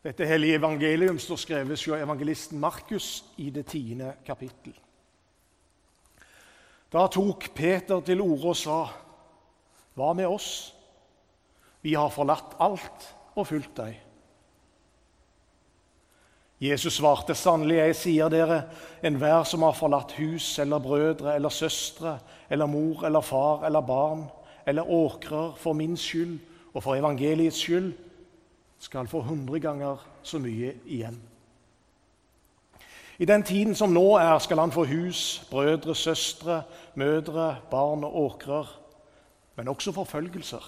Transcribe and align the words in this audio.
Dette 0.00 0.24
hellige 0.24 0.56
evangelium 0.56 1.18
står 1.20 1.36
skrevet 1.36 1.82
av 1.92 2.00
evangelisten 2.00 2.60
Markus 2.60 3.24
i 3.36 3.50
det 3.52 3.66
tiende 3.68 4.14
kapittel. 4.24 4.72
Da 6.90 7.04
tok 7.06 7.50
Peter 7.54 8.00
til 8.00 8.20
orde 8.20 8.48
og 8.48 8.56
sa, 8.56 8.86
'Hva 9.94 10.12
med 10.12 10.26
oss? 10.26 10.74
Vi 11.82 11.94
har 11.94 12.08
forlatt 12.08 12.56
alt 12.58 13.14
og 13.36 13.46
fulgt 13.46 13.76
deg.' 13.76 14.00
Jesus 16.60 16.94
svarte, 16.94 17.34
'Sannelig, 17.34 17.76
jeg 17.76 17.96
sier 17.96 18.28
dere, 18.28 18.62
enhver 19.02 19.44
som 19.44 19.62
har 19.62 19.72
forlatt 19.72 20.12
hus 20.12 20.58
eller 20.58 20.78
brødre 20.78 21.34
eller 21.34 21.48
søstre 21.48 22.18
eller 22.50 22.66
mor 22.66 23.04
eller 23.04 23.20
far 23.20 23.66
eller 23.66 23.80
barn 23.80 24.24
eller 24.66 24.90
åkrer 24.90 25.54
for 25.56 25.72
min 25.72 25.96
skyld 25.96 26.38
og 26.74 26.82
for 26.82 26.94
evangeliets 26.94 27.56
skyld, 27.56 27.92
skal 28.80 29.08
få 29.08 29.20
hundre 29.20 29.60
ganger 29.60 30.00
så 30.22 30.40
mye 30.40 30.74
igjen. 30.86 31.18
I 33.20 33.28
den 33.28 33.42
tiden 33.44 33.74
som 33.76 33.92
nå 33.92 34.16
er, 34.16 34.38
skal 34.40 34.62
han 34.62 34.72
få 34.72 34.86
hus, 34.88 35.42
brødre, 35.50 35.94
søstre, 35.94 36.62
mødre, 36.96 37.58
barn 37.70 38.04
og 38.04 38.16
åkrer, 38.16 38.70
men 39.56 39.68
også 39.68 39.92
forfølgelser. 39.92 40.64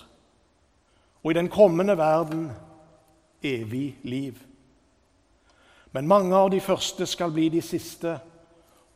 Og 1.22 1.30
i 1.30 1.34
den 1.34 1.48
kommende 1.48 1.96
verden 1.96 2.50
evig 3.42 3.96
liv. 4.02 4.36
Men 5.92 6.08
mange 6.08 6.36
av 6.36 6.50
de 6.52 6.60
første 6.60 7.06
skal 7.06 7.32
bli 7.32 7.48
de 7.48 7.62
siste, 7.62 8.18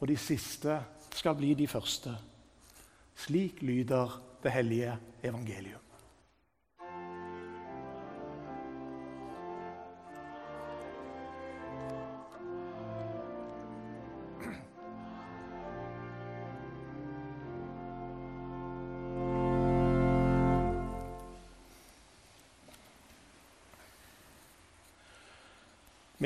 og 0.00 0.08
de 0.08 0.16
siste 0.20 0.76
skal 1.16 1.36
bli 1.38 1.54
de 1.54 1.68
første. 1.68 2.12
Slik 3.16 3.62
lyder 3.62 4.20
det 4.42 4.52
hellige 4.52 4.98
evangelium. 5.24 5.85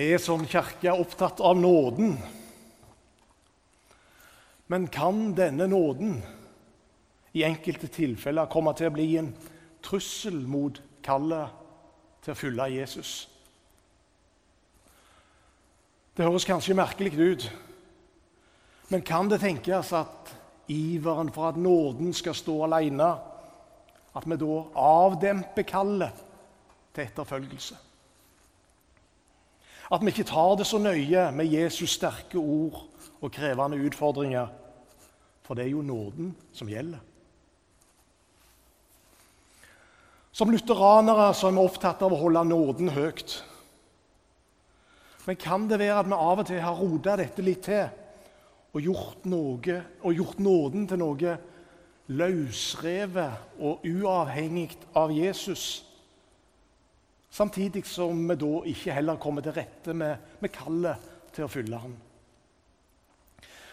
Vi 0.01 0.07
er 0.15 0.21
som 0.23 0.47
kirke 0.49 0.95
opptatt 0.97 1.43
av 1.45 1.59
nåden. 1.61 2.15
Men 4.73 4.87
kan 4.89 5.35
denne 5.37 5.67
nåden 5.69 6.15
i 7.37 7.43
enkelte 7.45 7.91
tilfeller 7.93 8.49
komme 8.49 8.73
til 8.79 8.89
å 8.89 8.95
bli 8.95 9.05
en 9.21 9.29
trussel 9.85 10.39
mot 10.49 10.79
kallet 11.05 11.53
til 12.25 12.33
å 12.33 12.39
følge 12.39 12.69
Jesus? 12.79 13.11
Det 16.17 16.25
høres 16.25 16.49
kanskje 16.49 16.79
merkelig 16.81 17.13
ut, 17.21 17.47
men 18.89 19.05
kan 19.05 19.29
det 19.29 19.43
tenkes 19.45 19.93
at 20.01 20.33
iveren 20.73 21.29
for 21.35 21.51
at 21.51 21.61
nåden 21.61 22.17
skal 22.17 22.39
stå 22.41 22.57
alene, 22.71 23.13
at 24.17 24.25
vi 24.25 24.41
da 24.47 24.65
avdemper 24.87 25.69
kallet 25.77 26.27
til 26.97 27.05
etterfølgelse? 27.05 27.90
At 29.91 30.05
vi 30.05 30.13
ikke 30.13 30.29
tar 30.31 30.55
det 30.59 30.67
så 30.71 30.79
nøye 30.79 31.31
med 31.35 31.51
Jesus 31.51 31.97
sterke 31.97 32.39
ord 32.39 32.85
og 33.21 33.33
krevende 33.35 33.81
utfordringer. 33.83 34.47
For 35.43 35.59
det 35.59 35.65
er 35.67 35.73
jo 35.75 35.83
nåden 35.83 36.35
som 36.55 36.69
gjelder. 36.71 37.01
Som 40.33 40.53
lutheranere 40.55 41.33
så 41.35 41.49
er 41.49 41.57
vi 41.57 41.65
opptatt 41.65 42.05
av 42.07 42.15
å 42.15 42.21
holde 42.21 42.45
nåden 42.47 42.93
høyt. 42.95 43.41
Men 45.27 45.37
kan 45.37 45.67
det 45.69 45.81
være 45.83 45.99
at 46.01 46.09
vi 46.09 46.17
av 46.17 46.39
og 46.39 46.47
til 46.47 46.63
har 46.63 46.79
rota 46.79 47.17
dette 47.19 47.43
litt 47.45 47.67
til 47.67 47.91
og 48.71 48.85
gjort, 48.87 49.25
noe, 49.27 49.77
og 50.07 50.15
gjort 50.15 50.39
nåden 50.39 50.87
til 50.87 51.01
noe 51.03 51.37
løsrevet 52.15 53.59
og 53.59 53.83
uavhengig 53.87 54.77
av 54.95 55.11
Jesus? 55.11 55.83
Samtidig 57.31 57.85
som 57.87 58.29
vi 58.29 58.37
da 58.39 58.53
ikke 58.67 58.95
heller 58.95 59.19
kommer 59.23 59.45
til 59.45 59.55
rette 59.55 59.95
med, 59.95 60.17
med 60.41 60.53
kallet 60.53 61.11
til 61.35 61.47
å 61.47 61.51
fylle 61.51 61.79
Han. 61.79 61.97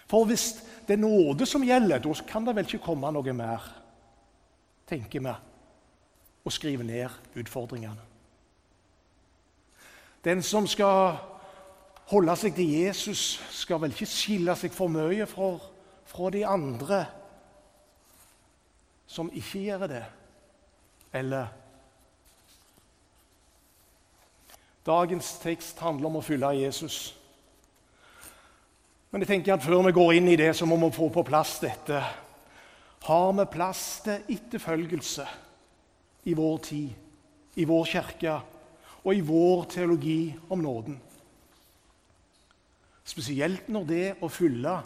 For 0.08 0.28
hvis 0.30 0.54
det 0.88 0.96
er 0.96 1.02
nåde 1.02 1.46
som 1.50 1.66
gjelder, 1.66 2.00
da 2.00 2.14
kan 2.30 2.46
det 2.48 2.56
vel 2.56 2.68
ikke 2.70 2.86
komme 2.86 3.10
noe 3.12 3.34
mer, 3.36 3.66
tenker 4.88 5.24
vi, 5.26 5.34
og 6.48 6.54
skrive 6.54 6.86
ned 6.88 7.36
utfordringene. 7.36 8.06
Den 10.24 10.44
som 10.44 10.68
skal 10.68 11.18
holde 12.12 12.36
seg 12.40 12.56
til 12.56 12.72
Jesus, 12.72 13.36
skal 13.52 13.82
vel 13.84 13.92
ikke 13.92 14.08
skille 14.08 14.56
seg 14.56 14.72
for 14.76 14.92
mye 14.92 15.28
fra, 15.28 15.58
fra 16.08 16.32
de 16.32 16.46
andre 16.48 17.04
som 19.08 19.32
ikke 19.32 19.66
gjør 19.66 19.88
det, 19.92 20.04
eller 21.16 21.52
Dagens 24.88 25.34
tekst 25.44 25.82
handler 25.84 26.08
om 26.08 26.22
å 26.22 26.24
følge 26.24 26.54
Jesus. 26.62 26.98
Men 29.12 29.24
jeg 29.24 29.28
tenker 29.34 29.58
at 29.58 29.64
før 29.66 29.82
vi 29.88 29.96
går 29.98 30.14
inn 30.16 30.30
i 30.32 30.38
det, 30.40 30.54
så 30.56 30.68
må 30.68 30.78
vi 30.80 30.94
få 30.96 31.10
på 31.12 31.26
plass 31.28 31.58
dette. 31.60 32.00
Har 33.04 33.34
vi 33.36 33.46
plass 33.52 33.82
til 34.06 34.24
etterfølgelse 34.32 35.26
i 36.28 36.36
vår 36.38 36.58
tid, 36.64 36.94
i 37.60 37.66
vår 37.68 37.90
kirke 37.92 38.36
og 39.04 39.12
i 39.12 39.24
vår 39.28 39.66
teologi 39.74 40.22
om 40.50 40.64
nåden? 40.64 40.96
Spesielt 43.08 43.68
når 43.72 43.88
det 43.88 44.06
å 44.24 44.30
fylle 44.32 44.78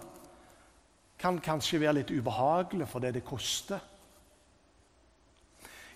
kan 1.22 1.38
kanskje 1.42 1.82
være 1.82 2.00
litt 2.00 2.14
ubehagelig 2.14 2.88
for 2.90 3.06
det 3.06 3.14
det 3.20 3.26
koster. 3.26 3.78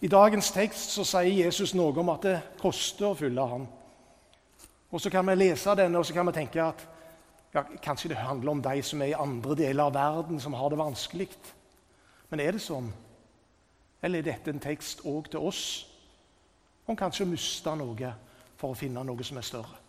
I 0.06 0.12
dagens 0.12 0.52
tekst 0.54 0.94
så 0.94 1.06
sier 1.08 1.46
Jesus 1.46 1.74
noe 1.74 1.94
om 1.98 2.14
at 2.14 2.26
det 2.28 2.36
koster 2.62 3.10
å 3.10 3.18
fylle 3.18 3.48
ham. 3.50 3.66
Og 4.96 5.02
Så 5.02 5.10
kan 5.12 5.28
vi 5.28 5.36
lese 5.36 5.74
denne 5.76 6.00
og 6.00 6.06
så 6.08 6.14
kan 6.16 6.28
vi 6.30 6.32
tenke 6.38 6.64
at 6.64 6.86
ja, 7.52 7.66
kanskje 7.84 8.14
det 8.14 8.18
handler 8.18 8.52
om 8.52 8.62
de 8.64 8.84
som 8.84 9.02
er 9.02 9.12
i 9.12 9.18
andre 9.20 9.56
deler 9.60 9.90
av 9.90 9.94
verden, 9.94 10.40
som 10.40 10.54
har 10.56 10.70
det 10.72 10.80
vanskelig. 10.80 11.28
Men 12.32 12.40
er 12.40 12.56
det 12.56 12.62
sånn? 12.64 12.88
Eller 14.00 14.22
er 14.24 14.30
dette 14.30 14.54
en 14.54 14.64
tekst 14.64 15.04
òg 15.04 15.28
til 15.34 15.44
oss 15.44 15.64
om 16.88 16.96
kanskje 16.96 17.26
å 17.26 17.28
miste 17.28 17.74
noe 17.76 18.12
for 18.56 18.72
å 18.72 18.78
finne 18.80 19.04
noe 19.04 19.28
som 19.28 19.40
er 19.42 19.48
større? 19.48 19.82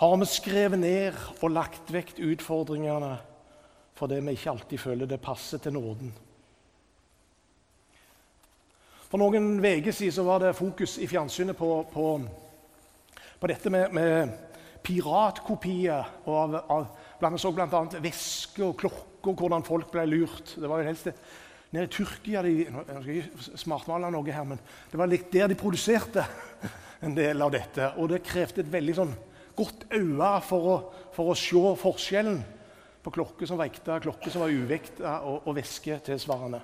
Har 0.00 0.16
vi 0.16 0.26
skrevet 0.26 0.80
ned 0.80 1.22
og 1.38 1.54
lagt 1.54 1.94
vekk 1.94 2.16
utfordringene 2.32 3.12
fordi 3.94 4.18
vi 4.24 4.34
ikke 4.34 4.56
alltid 4.56 4.82
føler 4.82 5.06
det 5.06 5.22
passer 5.22 5.62
til 5.62 5.78
nåden? 5.78 6.10
For 9.10 9.18
noen 9.18 9.58
uker 9.58 9.90
siden 9.90 10.26
var 10.26 10.38
det 10.38 10.54
fokus 10.54 10.94
i 11.02 11.08
fjernsynet 11.10 11.58
på, 11.58 11.68
på, 11.90 12.04
på 13.42 13.50
dette 13.50 13.72
med, 13.74 13.90
med 13.90 14.34
piratkopier 14.86 16.06
av, 16.30 16.54
av 16.70 16.84
blant, 17.18 17.40
så 17.42 17.50
bl.a. 17.50 17.80
væske 17.98 18.62
og 18.62 18.76
klokker, 18.78 19.34
hvordan 19.34 19.66
folk 19.66 19.90
ble 19.90 20.06
lurt. 20.06 20.54
Det 20.54 20.70
var 20.70 20.78
jo 20.78 20.92
helst 20.92 21.10
nede 21.74 21.88
i 21.88 21.90
Tyrkia 21.90 22.44
de, 22.46 22.54
Jeg 22.68 23.02
skal 23.02 23.10
ikke 23.16 23.58
smartmale 23.64 24.14
noe 24.14 24.30
her, 24.30 24.46
men 24.46 24.62
det 24.92 25.02
var 25.02 25.10
litt 25.10 25.26
der 25.34 25.50
de 25.50 25.58
produserte 25.58 26.24
en 27.06 27.18
del 27.18 27.42
av 27.42 27.50
dette. 27.54 27.92
Og 27.98 28.12
det 28.14 28.22
krevde 28.30 28.62
et 28.62 28.72
veldig 28.72 28.98
sånn 29.02 29.14
godt 29.58 29.88
øye 29.90 30.34
for 30.46 30.70
å, 30.70 30.80
for 31.18 31.34
å 31.34 31.38
se 31.38 31.78
forskjellen 31.82 32.44
på 33.02 33.18
klokker 33.18 33.48
som 33.50 33.58
vekta, 33.58 33.98
klokker 34.06 34.30
som 34.30 34.46
var 34.46 34.54
uvekta, 34.54 35.18
og, 35.26 35.48
og 35.50 35.58
væske 35.58 35.98
tilsvarende. 36.06 36.62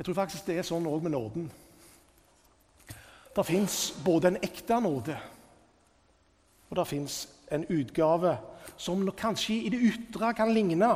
Jeg 0.00 0.04
tror 0.04 0.16
faktisk 0.16 0.46
det 0.48 0.54
er 0.56 0.64
sånn 0.64 0.86
òg 0.88 1.02
med 1.04 1.12
nåden. 1.12 1.48
Det 3.36 3.42
fins 3.44 3.74
både 4.00 4.30
en 4.30 4.38
ekte 4.40 4.78
nåde, 4.80 5.12
og 6.70 6.78
det 6.78 6.86
fins 6.88 7.16
en 7.52 7.66
utgave 7.68 8.30
som 8.80 9.02
kanskje 9.12 9.58
i 9.66 9.72
det 9.74 9.80
ytre 9.90 10.30
kan 10.38 10.54
ligne. 10.56 10.88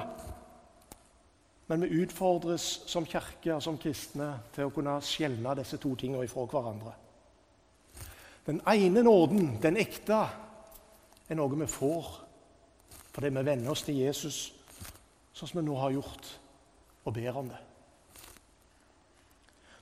Men 1.69 1.85
vi 1.85 1.99
utfordres 2.01 2.65
som 2.89 3.05
kirke 3.05 3.59
som 3.61 3.77
kristne 3.77 4.31
til 4.57 4.71
å 4.71 4.73
kunne 4.73 4.97
skjelne 5.05 5.53
disse 5.61 5.77
to 5.85 5.93
tingene 6.01 6.25
ifra 6.25 6.47
hverandre. 6.49 6.95
Den 8.49 8.63
ene 8.73 9.05
nåden, 9.05 9.59
den 9.61 9.77
ekte, 9.85 10.23
er 11.29 11.41
noe 11.43 11.61
vi 11.61 11.69
får 11.69 12.09
fordi 13.13 13.35
vi 13.37 13.45
venner 13.53 13.77
oss 13.77 13.85
til 13.85 14.01
Jesus, 14.01 14.41
sånn 15.37 15.53
som 15.53 15.61
vi 15.61 15.69
nå 15.69 15.77
har 15.77 15.93
gjort, 15.93 16.33
og 17.05 17.21
ber 17.21 17.43
om 17.45 17.53
det. 17.53 17.61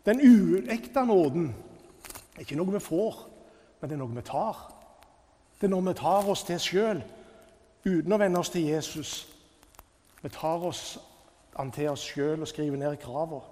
Den 0.06 0.20
uekte 0.20 1.04
nåden 1.06 1.52
er 2.34 2.42
ikke 2.42 2.56
noe 2.58 2.74
vi 2.74 2.82
får, 2.82 3.18
men 3.80 3.90
det 3.90 3.96
er 3.96 4.00
noe 4.00 4.16
vi 4.16 4.24
tar. 4.26 4.58
Det 5.60 5.68
er 5.68 5.74
noe 5.74 5.86
vi 5.86 5.94
tar 5.98 6.30
oss 6.30 6.42
til 6.48 6.58
sjøl 6.58 7.02
uten 7.84 8.14
å 8.14 8.18
vende 8.18 8.40
oss 8.40 8.50
til 8.50 8.66
Jesus. 8.66 9.12
Vi 10.22 10.30
tar 10.30 10.64
oss 10.66 10.98
an 11.58 11.70
til 11.74 11.90
oss 11.92 12.02
sjøl 12.06 12.42
og 12.42 12.50
skriver 12.50 12.80
ned 12.80 12.98
kravene. 13.02 13.42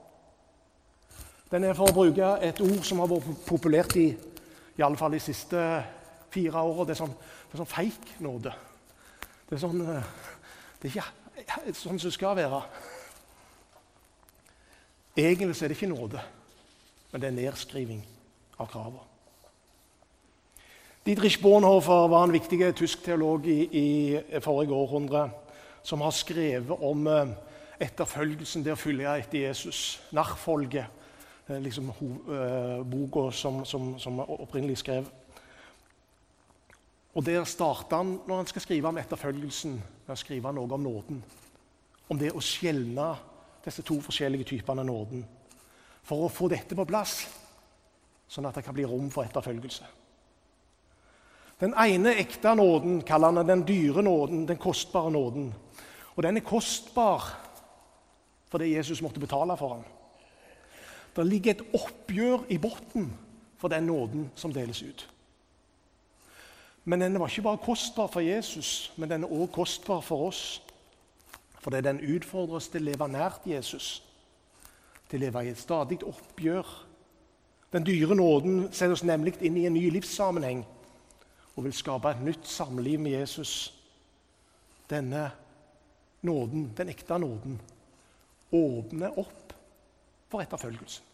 Den 1.50 1.67
er 1.67 1.75
for 1.75 1.91
å 1.91 1.94
bruke 1.94 2.26
et 2.47 2.61
ord 2.62 2.85
som 2.87 3.00
har 3.02 3.11
vært 3.11 3.47
populært 3.47 3.97
i, 3.99 4.08
i 4.79 4.82
alle 4.87 4.99
fall 4.99 5.17
de 5.17 5.23
siste 5.23 5.62
fire 6.31 6.62
åra. 6.62 6.87
Det 6.87 6.94
er 6.94 7.00
sånn, 7.00 7.14
det 7.14 7.56
er 7.56 7.62
sånn 7.62 7.70
feik 7.73 8.12
nåde. 8.23 8.52
Det 9.49 9.56
er 9.56 9.62
sånn 9.64 9.82
eh, 9.82 10.12
Det 10.81 10.88
er 10.88 10.94
ikke 10.94 11.75
sånn 11.75 11.99
som 11.99 12.06
det 12.06 12.14
skal 12.14 12.37
være. 12.38 12.61
Egentlig 15.19 15.56
er 15.58 15.73
det 15.73 15.76
ikke 15.76 15.91
nåde, 15.91 16.23
men 17.11 17.23
det 17.23 17.31
er 17.31 17.39
nedskriving 17.39 18.03
av 18.61 18.69
kravene. 18.71 19.07
Dietrich 21.07 21.41
Bonhoeffer 21.41 22.09
var 22.12 22.27
en 22.27 22.35
viktig 22.35 22.59
tysk 22.77 23.03
teolog 23.07 23.47
i, 23.49 23.61
i 23.73 24.41
forrige 24.45 24.77
århundre 24.77 25.31
som 25.83 26.03
har 26.05 26.12
skrevet 26.12 26.83
om 26.85 27.07
eh, 27.09 27.33
etterfølgelsen, 27.81 28.65
det 28.65 28.75
å 28.75 28.79
følge 28.79 29.15
etter 29.23 29.47
Jesus. 29.47 30.01
Nachfolge, 30.12 30.85
eh, 31.47 31.57
liksom 31.65 31.89
uh, 31.89 32.83
boka 32.85 33.31
som, 33.33 33.62
som, 33.65 33.95
som 33.99 34.21
opprinnelig 34.21 34.83
skrev. 34.83 35.09
Og 37.17 37.25
Der 37.27 37.45
starter 37.49 37.97
han 37.97 38.19
når 38.29 38.37
han 38.37 38.53
skal 38.53 38.62
skrive 38.62 38.93
om 38.93 39.01
etterfølgelsen, 39.01 39.81
med 40.07 40.15
å 40.15 40.21
skrive 40.21 40.53
noe 40.53 40.77
om 40.77 40.85
nåden. 40.85 41.25
Om 42.11 42.19
det 42.21 42.35
å 42.37 42.45
skjelne 42.45 43.15
disse 43.65 43.83
to 43.83 43.99
forskjellige 44.05 44.53
typene 44.53 44.85
nåden. 44.85 45.25
For 46.02 46.26
å 46.26 46.32
få 46.32 46.49
dette 46.50 46.76
på 46.76 46.87
plass, 46.88 47.23
sånn 48.31 48.47
at 48.49 48.58
det 48.58 48.64
kan 48.67 48.76
bli 48.76 48.87
rom 48.88 49.11
for 49.12 49.26
etterfølgelse. 49.26 49.87
Den 51.61 51.75
ene 51.76 52.14
ekte 52.17 52.55
nåden 52.56 53.02
kaller 53.05 53.37
han 53.37 53.47
den 53.47 53.67
dyre 53.69 54.02
nåden, 54.02 54.47
den 54.49 54.61
kostbare 54.61 55.11
nåden. 55.12 55.50
Og 56.17 56.23
den 56.25 56.41
er 56.41 56.47
kostbar 56.47 57.26
fordi 58.50 58.73
Jesus 58.73 59.02
måtte 59.02 59.20
betale 59.23 59.55
for 59.56 59.76
den. 59.76 59.85
Det 61.17 61.26
ligger 61.26 61.50
et 61.55 61.75
oppgjør 61.75 62.49
i 62.49 62.58
bunnen 62.58 63.12
for 63.58 63.69
den 63.69 63.87
nåden 63.87 64.31
som 64.35 64.52
deles 64.52 64.82
ut. 64.82 65.05
Men 66.85 67.00
den 67.00 67.20
var 67.20 67.29
ikke 67.29 67.43
bare 67.43 67.62
kostbar 67.62 68.08
for 68.08 68.20
Jesus, 68.20 68.93
men 68.97 69.11
den 69.11 69.25
er 69.25 69.32
også 69.32 69.52
kostbar 69.52 70.00
for 70.00 70.26
oss. 70.26 70.62
Fordi 71.61 71.81
den 71.81 72.00
utfordrer 72.00 72.56
oss 72.56 72.69
til 72.73 72.82
å 72.82 72.88
leve 72.88 73.08
nært 73.08 73.47
Jesus, 73.47 74.00
til 75.11 75.19
å 75.19 75.25
leve 75.27 75.43
i 75.45 75.51
et 75.51 75.59
stadig 75.59 76.01
oppgjør. 76.07 76.71
Den 77.75 77.87
dyre 77.87 78.17
nåden 78.19 78.69
setter 78.71 78.95
oss 78.95 79.07
nemlig 79.07 79.37
inn 79.47 79.59
i 79.59 79.67
en 79.69 79.77
ny 79.77 79.85
livssammenheng 79.95 80.62
og 81.57 81.67
vil 81.67 81.75
skape 81.75 82.15
et 82.15 82.25
nytt 82.25 82.49
samliv 82.49 83.03
med 83.03 83.19
Jesus. 83.19 83.53
Denne 84.91 85.29
nåden, 86.27 86.71
den 86.77 86.91
ekte 86.91 87.19
nåden, 87.19 87.61
åpner 88.51 89.19
opp 89.19 89.55
for 90.31 90.43
etterfølgelsen. 90.43 91.07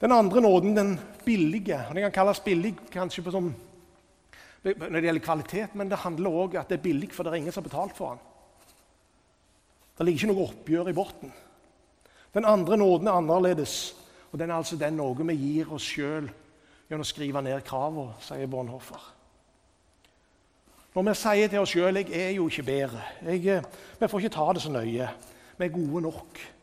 Den 0.00 0.12
andre 0.12 0.42
nåden, 0.44 0.74
den 0.76 0.98
billige. 1.24 1.78
Den 1.88 2.04
kan 2.04 2.12
kalles 2.12 2.42
billig 2.44 2.74
kanskje 2.92 3.24
på 3.24 3.32
sånn, 3.32 3.48
når 4.66 4.98
det 4.98 5.06
gjelder 5.06 5.24
kvalitet, 5.24 5.76
men 5.78 5.88
det 5.88 6.02
handler 6.02 6.36
òg 6.42 6.56
om 6.56 6.60
at 6.60 6.68
det 6.68 6.76
er 6.76 6.84
billig, 6.84 7.08
for 7.16 7.24
det 7.24 7.32
er 7.32 7.40
ingen 7.40 7.54
som 7.54 7.64
har 7.64 7.70
betalt 7.70 7.96
for 7.96 8.16
den. 8.16 8.35
Det 9.96 10.06
ligger 10.06 10.22
ikke 10.22 10.32
noe 10.32 10.48
oppgjør 10.48 10.90
i 10.90 10.96
bunnen. 10.96 11.34
Den 12.36 12.44
andre 12.44 12.76
nåden 12.76 13.08
er 13.08 13.16
annerledes, 13.16 13.96
og 14.32 14.38
den 14.38 14.50
er 14.50 14.58
altså 14.60 14.76
den 14.76 14.98
noe 14.98 15.28
vi 15.30 15.36
gir 15.40 15.72
oss 15.72 15.86
sjøl 15.88 16.28
gjennom 16.86 17.04
å 17.04 17.08
skrive 17.08 17.42
ned 17.42 17.64
kravene, 17.66 18.16
sier 18.20 18.50
Bonhoffer. 18.50 19.12
Når 20.96 21.08
vi 21.08 21.14
sier 21.20 21.48
til 21.48 21.60
oss 21.60 21.72
sjøl 21.72 21.96
'jeg 21.96 22.12
er 22.12 22.30
jo 22.30 22.48
ikke 22.48 22.62
bedre', 22.62 23.02
jeg, 23.22 23.46
eh, 23.46 23.62
'vi 23.98 24.08
får 24.08 24.18
ikke 24.18 24.34
ta 24.36 24.52
det 24.52 24.62
så 24.62 24.70
nøye', 24.70 25.10
'vi 25.58 25.64
er 25.64 25.68
gode 25.68 26.02
nok' 26.02 26.56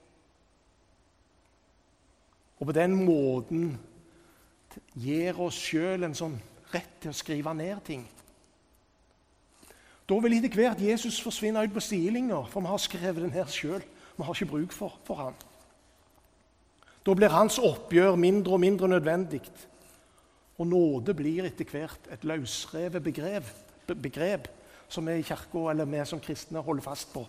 Og 2.60 2.68
på 2.68 2.72
den 2.72 2.94
måten 3.06 3.80
gir 4.96 5.40
oss 5.44 5.58
sjøl 5.60 6.04
en 6.04 6.14
sånn 6.16 6.38
rett 6.72 7.02
til 7.02 7.12
å 7.12 7.14
skrive 7.14 7.54
ned 7.54 7.82
ting. 7.84 8.06
Da 10.10 10.20
vil 10.20 10.36
etter 10.38 10.58
hvert 10.58 10.82
Jesus 10.84 11.22
forsvinne 11.24 11.64
ut 11.64 11.74
på 11.74 11.84
sidelinja, 11.84 12.42
for 12.52 12.62
vi 12.62 12.72
har 12.72 12.82
skrevet 12.82 13.24
den 13.24 13.36
her 13.36 13.48
sjøl. 13.48 13.84
Vi 14.18 14.24
har 14.24 14.36
ikke 14.36 14.52
bruk 14.52 14.74
for, 14.76 14.98
for 15.08 15.22
ham. 15.22 15.38
Da 17.04 17.14
blir 17.16 17.34
hans 17.34 17.60
oppgjør 17.60 18.16
mindre 18.20 18.56
og 18.56 18.60
mindre 18.64 18.88
nødvendig. 18.88 19.42
Og 20.58 20.68
nåde 20.68 21.16
blir 21.18 21.48
etter 21.48 21.68
hvert 21.68 22.12
et 22.12 22.24
løsrevet 22.28 23.04
begrep, 23.04 23.48
begrep 23.88 24.48
som 24.88 25.08
vi 25.08 25.18
i 25.20 25.26
kirka 25.26 25.70
eller 25.72 25.90
vi 25.90 26.06
som 26.06 26.22
kristne 26.22 26.62
holder 26.62 26.86
fast 26.86 27.14
på, 27.14 27.24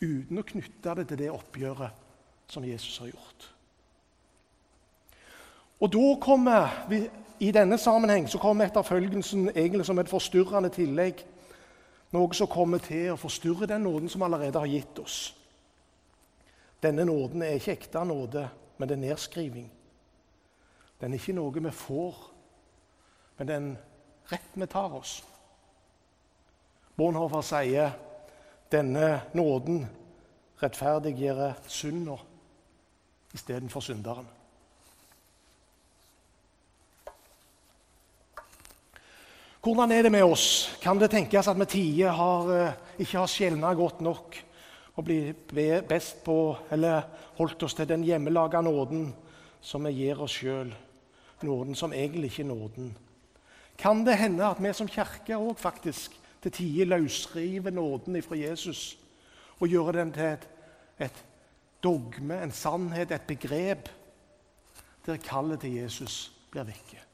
uten 0.00 0.38
å 0.38 0.46
knytte 0.46 0.94
det 1.00 1.08
til 1.10 1.24
det 1.24 1.30
oppgjøret 1.34 2.04
som 2.48 2.64
Jesus 2.64 3.00
har 3.02 3.10
gjort. 3.10 3.48
Og 5.80 5.90
da 5.92 6.06
kommer 6.22 6.84
vi, 6.90 7.02
I 7.40 7.52
denne 7.54 7.78
sammenheng 7.78 8.26
så 8.26 8.38
kommer 8.42 8.66
etterfølgelsen 8.66 9.52
egentlig 9.54 9.84
som 9.86 9.98
et 9.98 10.10
forstyrrende 10.10 10.72
tillegg. 10.74 11.20
Noe 12.12 12.34
som 12.34 12.48
kommer 12.48 12.80
til 12.80 13.10
å 13.12 13.20
forstyrre 13.20 13.68
den 13.68 13.84
nåden 13.84 14.08
som 14.08 14.22
allerede 14.24 14.58
har 14.58 14.70
gitt 14.70 14.98
oss. 15.02 15.18
Denne 16.82 17.04
nåden 17.04 17.42
er 17.42 17.58
ikke 17.58 17.74
ekte 17.74 18.04
nåde, 18.06 18.46
men 18.78 18.88
det 18.88 18.96
er 18.96 19.02
nedskriving. 19.02 19.66
Den 21.00 21.12
er 21.12 21.20
ikke 21.20 21.34
noe 21.36 21.62
vi 21.62 21.74
får, 21.74 22.22
men 23.38 23.48
det 23.48 23.54
er 23.54 23.60
en 23.62 23.76
rett 24.30 24.54
vi 24.54 24.66
tar 24.70 24.94
oss. 24.96 25.18
Bornhofer 26.98 27.44
sier 27.46 27.92
denne 28.72 29.20
nåden 29.36 29.84
rettferdiggjør 30.62 31.60
synder 31.70 32.24
istedenfor 33.34 33.84
synderen. 33.84 34.26
Hvordan 39.62 39.90
er 39.90 40.02
det 40.02 40.12
med 40.12 40.22
oss? 40.22 40.76
Kan 40.78 41.00
det 41.00 41.10
tenkes 41.10 41.48
at 41.50 41.58
vi 41.58 41.66
tider 41.66 42.14
har, 42.14 42.50
eh, 42.54 42.74
ikke 42.98 43.18
har 43.18 43.26
skjelna 43.26 43.72
godt 43.74 44.00
nok 44.00 44.36
og 44.96 45.04
blir 45.04 45.82
best 45.82 46.22
på, 46.24 46.56
eller 46.70 47.02
holdt 47.38 47.62
oss 47.62 47.74
til 47.74 47.88
den 47.88 48.04
hjemmelaga 48.04 48.60
nåden 48.60 49.12
som 49.60 49.84
vi 49.84 49.92
gir 49.92 50.22
oss 50.22 50.38
sjøl? 50.38 50.70
Nåden 51.42 51.74
som 51.74 51.92
egentlig 51.92 52.30
ikke 52.30 52.42
er 52.42 52.54
nåden. 52.54 52.96
Kan 53.78 54.04
det 54.06 54.16
hende 54.18 54.46
at 54.46 54.62
vi 54.62 54.72
som 54.72 54.88
kirke 54.88 55.34
òg 55.34 55.58
faktisk 55.58 56.14
til 56.42 56.52
tider 56.52 56.86
løsriver 56.86 57.70
nåden 57.70 58.22
fra 58.22 58.38
Jesus 58.38 58.96
og 59.58 59.68
gjør 59.68 59.92
den 59.92 60.12
til 60.12 60.22
et, 60.22 60.48
et 61.00 61.24
dogme, 61.82 62.42
en 62.42 62.52
sannhet, 62.52 63.10
et 63.10 63.26
begrep, 63.26 63.88
der 65.06 65.16
kallet 65.16 65.60
til 65.60 65.74
Jesus 65.82 66.32
blir 66.50 66.62
vekke? 66.62 67.07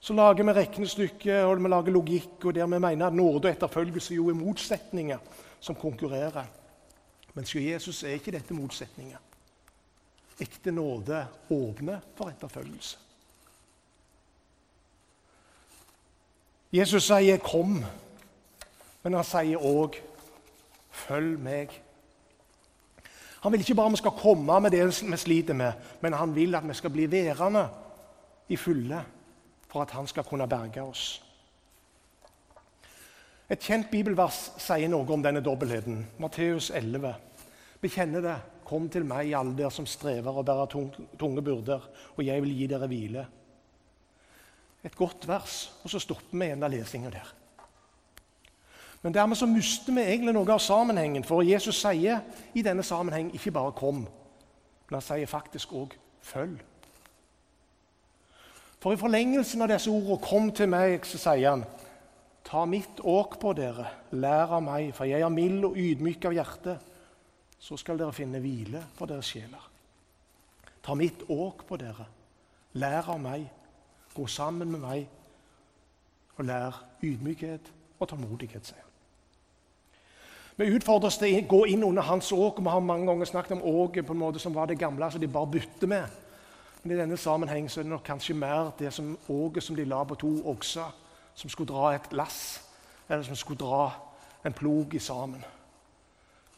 Så 0.00 0.14
lager 0.16 0.44
vi 0.44 0.52
regnestykker 0.56 1.44
og 1.44 1.58
vi 1.60 1.68
lager 1.68 1.92
logikk 1.92 2.44
og 2.44 2.54
der 2.56 2.66
vi 2.66 2.78
mener 2.80 3.06
at 3.06 3.14
nåde 3.14 3.44
og 3.44 3.50
etterfølgelse 3.50 4.14
jo 4.14 4.28
er 4.28 4.38
motsetninger 4.38 5.18
som 5.60 5.76
konkurrerer. 5.76 6.46
Men 7.34 7.44
hos 7.44 7.54
Jesus 7.54 8.02
er 8.02 8.16
ikke 8.16 8.32
dette 8.32 8.54
motsetninger. 8.56 9.18
Ekte 10.40 10.72
nåde 10.72 11.26
åpner 11.50 12.00
for 12.16 12.32
etterfølgelse. 12.32 12.98
Jesus 16.72 17.04
sier 17.04 17.36
'kom', 17.36 17.84
men 19.02 19.14
han 19.14 19.24
sier 19.24 19.58
òg 19.58 19.96
'følg 20.90 21.38
meg'. 21.38 21.80
Han 23.42 23.52
vil 23.52 23.60
ikke 23.60 23.74
bare 23.74 23.86
at 23.86 23.92
vi 23.92 23.96
skal 23.96 24.10
komme 24.10 24.60
med 24.60 24.70
det 24.70 24.86
vi 24.86 25.16
sliter 25.16 25.54
med, 25.54 25.72
men 26.00 26.12
han 26.12 26.34
vil 26.34 26.54
at 26.54 26.68
vi 26.68 26.74
skal 26.74 26.90
bli 26.90 27.10
værende 27.10 27.68
i 28.48 28.56
fulle 28.56 29.04
for 29.70 29.82
at 29.82 29.94
han 29.94 30.06
skal 30.06 30.26
kunne 30.26 30.48
berge 30.50 30.82
oss. 30.82 31.22
Et 33.50 33.58
kjent 33.58 33.88
bibelvers 33.90 34.52
sier 34.62 34.90
noe 34.90 35.06
om 35.10 35.22
denne 35.22 35.42
dobbeltheten. 35.42 36.04
Matteus 36.22 36.70
11. 36.70 37.14
Bekjenner 37.82 38.22
det. 38.22 38.38
Kom 38.70 38.86
til 38.86 39.02
meg, 39.02 39.32
alle 39.34 39.56
dere 39.58 39.72
som 39.74 39.86
strever 39.88 40.30
og 40.30 40.44
bærer 40.46 40.70
tunge 41.18 41.42
byrder, 41.42 41.88
og 42.14 42.22
jeg 42.22 42.42
vil 42.44 42.52
gi 42.54 42.68
dere 42.70 42.86
hvile. 42.86 43.24
Et 44.86 44.94
godt 44.96 45.26
vers, 45.26 45.56
og 45.82 45.90
så 45.90 45.98
stopper 45.98 46.38
vi 46.38 46.52
en 46.52 46.62
av 46.62 46.70
lesinga 46.70 47.10
der. 47.10 47.32
Men 49.02 49.16
dermed 49.16 49.40
så 49.40 49.48
mister 49.50 49.96
vi 49.96 50.04
egentlig 50.04 50.36
noe 50.36 50.54
av 50.54 50.62
sammenhengen, 50.62 51.26
for 51.26 51.42
Jesus 51.42 51.80
sier 51.82 52.22
i 52.54 52.62
denne 52.62 52.86
sammenheng 52.86 53.34
ikke 53.34 53.50
bare 53.50 53.72
'kom', 53.72 54.06
men 54.86 54.94
han 54.94 55.02
sier 55.02 55.26
faktisk 55.26 55.72
òg 55.72 55.96
'følg'. 56.22 56.69
For 58.80 58.96
i 58.96 59.00
forlengelsen 59.00 59.62
av 59.62 59.68
disse 59.68 59.90
ordene 59.90 60.18
'kom 60.18 60.52
til 60.52 60.68
meg', 60.68 61.04
så 61.04 61.18
sier 61.18 61.50
han 61.50 61.64
Ta 62.44 62.64
mitt 62.64 63.00
åk 63.04 63.38
på 63.40 63.52
dere, 63.52 63.86
lær 64.10 64.56
av 64.56 64.62
meg, 64.62 64.94
for 64.94 65.04
jeg 65.04 65.20
er 65.20 65.28
mild 65.28 65.64
og 65.64 65.76
ydmyk 65.76 66.24
av 66.24 66.32
hjerte. 66.32 66.78
Så 67.58 67.76
skal 67.76 67.98
dere 67.98 68.12
finne 68.12 68.40
hvile 68.40 68.82
for 68.94 69.06
deres 69.06 69.26
sjeler. 69.26 69.68
Ta 70.82 70.94
mitt 70.94 71.22
åk 71.28 71.66
på 71.68 71.76
dere, 71.76 72.06
lær 72.72 73.08
av 73.08 73.20
meg, 73.20 73.44
gå 74.14 74.26
sammen 74.26 74.72
med 74.72 74.80
meg, 74.80 75.08
og 76.38 76.44
lær 76.44 76.84
ydmykhet 77.02 77.70
og 78.00 78.08
tålmodighet, 78.08 78.66
sier 78.66 78.80
han. 78.80 78.90
Vi 80.56 80.74
utfordres 80.76 81.16
til 81.18 81.38
å 81.38 81.46
gå 81.48 81.60
inn 81.72 81.84
under 81.84 82.02
hans 82.02 82.32
åk. 82.32 82.58
og 82.58 82.64
Vi 82.64 82.70
har 82.70 82.80
mange 82.80 83.06
ganger 83.06 83.24
snakket 83.24 83.52
om 83.52 83.62
åket 83.62 84.06
på 84.06 84.12
en 84.12 84.18
måte 84.18 84.38
som 84.38 84.54
var 84.54 84.66
det 84.66 84.78
gamle, 84.78 85.10
som 85.10 85.20
de 85.20 85.28
bare 85.28 85.46
bytter 85.46 85.86
med. 85.86 86.19
Men 86.82 86.92
i 86.92 87.00
denne 87.00 87.16
sammenheng 87.16 87.70
så 87.70 87.80
er 87.80 87.84
det 87.84 87.90
nok 87.92 88.04
kanskje 88.04 88.34
mer 88.34 88.70
det 88.78 88.92
som 88.92 89.18
åget 89.28 89.62
som 89.62 89.76
de 89.76 89.84
la 89.84 90.04
på 90.04 90.14
to 90.14 90.30
okser, 90.48 90.94
som 91.34 91.50
skulle 91.50 91.72
dra 91.72 91.94
et 91.94 92.12
lass, 92.12 92.62
eller 93.08 93.22
som 93.22 93.36
skulle 93.36 93.60
dra 93.60 93.90
en 94.44 94.52
plog 94.52 94.94
i 94.94 94.98
sammen. 94.98 95.44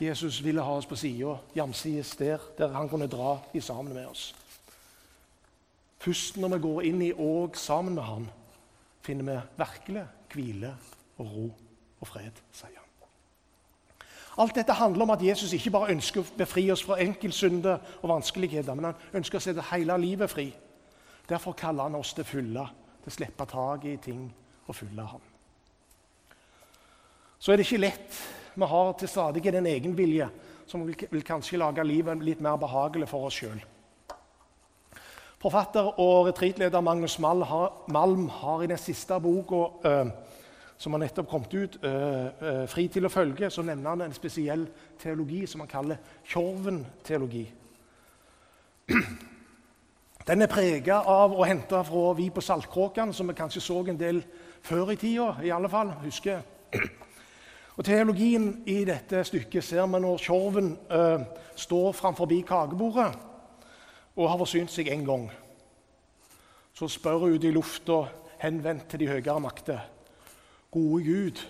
Jesus 0.00 0.45
ville 0.45 0.62
ha 0.62 0.76
oss 0.76 0.87
på 0.87 0.97
sida, 0.97 1.37
jamsides 1.55 2.17
der, 2.17 2.38
der 2.59 2.73
han 2.75 2.88
kunne 2.88 3.07
dra 3.07 3.38
i 3.55 3.61
sammen 3.61 3.95
med 3.95 4.07
oss. 4.07 4.35
Først 5.99 6.37
når 6.37 6.49
vi 6.49 6.62
går 6.62 6.81
inn 6.83 7.02
i 7.02 7.12
åg 7.12 7.57
sammen 7.57 7.95
med 7.95 8.02
han, 8.02 8.31
finner 9.02 9.29
vi 9.29 9.64
virkelig 9.64 10.07
hvile 10.35 10.73
og 11.19 11.26
ro 11.26 11.50
og 12.00 12.09
fred, 12.09 12.43
sier 12.52 12.75
han. 12.75 12.82
Alt 14.39 14.55
dette 14.57 14.73
handler 14.73 15.03
om 15.03 15.11
at 15.11 15.23
Jesus 15.23 15.53
ikke 15.53 15.75
bare 15.75 15.93
ønsker 15.93 16.23
å 16.23 16.37
befri 16.39 16.65
oss 16.73 16.85
fra 16.85 16.97
enkeltsynder 17.03 17.99
og 18.01 18.12
vanskeligheter, 18.15 18.75
men 18.75 18.91
han 18.91 19.19
ønsker 19.21 19.39
å 19.39 19.45
sette 19.45 19.65
hele 19.73 19.99
livet 20.01 20.31
fri. 20.33 20.47
Derfor 21.29 21.53
kaller 21.57 21.89
han 21.89 21.99
oss 21.99 22.15
til 22.17 22.25
fulle, 22.25 22.65
til 23.03 23.12
å 23.12 23.17
slippe 23.17 23.47
tak 23.49 23.85
i 23.91 23.99
ting 24.01 24.25
og 24.67 24.77
fylle 24.77 25.05
ham. 25.05 25.29
Så 27.39 27.53
er 27.53 27.59
det 27.59 27.67
ikke 27.67 27.83
lett. 27.83 28.23
Vi 28.55 28.69
har 28.69 28.93
til 28.97 29.09
stadig 29.09 29.47
en 29.51 29.67
egenvilje 29.67 30.29
som 30.67 30.87
vil, 30.87 31.25
kanskje 31.27 31.59
lage 31.61 31.85
livet 31.85 32.25
litt 32.25 32.41
mer 32.41 32.57
behagelig 32.57 33.09
for 33.11 33.29
oss 33.29 33.37
sjøl. 33.41 33.61
Forfatter 35.43 35.99
og 36.01 36.29
retreatleder 36.29 36.81
Magnus 36.81 37.19
Malm 37.19 38.29
har 38.31 38.62
i 38.62 38.69
den 38.71 38.79
siste 38.79 39.19
boka 39.21 39.65
øh, 39.89 40.12
som 40.83 40.93
har 40.93 41.03
nettopp 41.05 41.29
kommet 41.31 41.55
ut, 41.55 41.77
uh, 41.85 41.91
uh, 42.43 42.67
'Fri 42.67 42.89
til 42.91 43.07
å 43.07 43.11
følge', 43.12 43.51
så 43.51 43.62
nevner 43.62 43.91
han 43.91 44.01
en 44.03 44.15
spesiell 44.15 44.67
teologi 44.99 45.47
som 45.47 45.61
han 45.62 45.69
kaller 45.71 45.97
Tjorven-teologi. 46.27 47.45
Den 50.27 50.43
er 50.43 50.51
prega 50.51 51.01
av 51.07 51.35
å 51.35 51.47
hente 51.47 51.85
fra 51.87 52.12
Vi 52.19 52.31
på 52.31 52.41
Saltkråkan, 52.43 53.12
som 53.15 53.29
vi 53.29 53.35
kanskje 53.35 53.62
så 53.62 53.79
en 53.87 53.99
del 53.99 54.23
før 54.62 54.91
i 54.91 54.97
tida. 54.97 55.37
i 55.43 55.51
alle 55.51 55.69
fall, 55.69 55.95
husker. 56.03 56.43
Og 57.77 57.85
Teologien 57.85 58.62
i 58.67 58.85
dette 58.85 59.25
stykket 59.25 59.65
ser 59.65 59.87
vi 59.87 60.01
når 60.01 60.19
Tjorven 60.19 60.77
uh, 60.91 61.23
står 61.57 61.93
framfor 61.93 62.27
kakebordet 62.27 63.12
og 64.17 64.29
har 64.29 64.39
forsynt 64.39 64.71
seg 64.71 64.91
én 64.93 65.07
gang. 65.07 65.31
Så 66.75 66.89
spør 66.89 67.19
hun 67.19 67.35
ut 67.35 67.45
i 67.45 67.51
lufta, 67.51 68.05
henvendt 68.39 68.89
til 68.91 69.01
de 69.01 69.09
høyere 69.09 69.41
makter. 69.41 69.81
Gode 70.73 71.05
Gud, 71.05 71.41